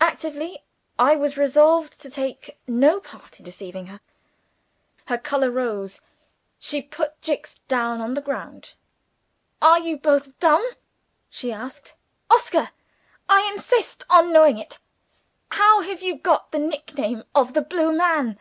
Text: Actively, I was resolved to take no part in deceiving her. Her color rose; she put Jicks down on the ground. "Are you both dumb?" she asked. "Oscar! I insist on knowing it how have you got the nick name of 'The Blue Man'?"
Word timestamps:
Actively, 0.00 0.64
I 0.98 1.16
was 1.16 1.36
resolved 1.36 2.00
to 2.00 2.08
take 2.08 2.58
no 2.66 2.98
part 2.98 3.38
in 3.38 3.44
deceiving 3.44 3.88
her. 3.88 4.00
Her 5.08 5.18
color 5.18 5.50
rose; 5.50 6.00
she 6.58 6.80
put 6.80 7.20
Jicks 7.20 7.56
down 7.68 8.00
on 8.00 8.14
the 8.14 8.22
ground. 8.22 8.72
"Are 9.60 9.78
you 9.78 9.98
both 9.98 10.40
dumb?" 10.40 10.66
she 11.28 11.52
asked. 11.52 11.94
"Oscar! 12.30 12.70
I 13.28 13.46
insist 13.52 14.02
on 14.08 14.32
knowing 14.32 14.56
it 14.56 14.78
how 15.50 15.82
have 15.82 16.00
you 16.02 16.16
got 16.18 16.52
the 16.52 16.58
nick 16.58 16.94
name 16.94 17.24
of 17.34 17.52
'The 17.52 17.60
Blue 17.60 17.92
Man'?" 17.92 18.38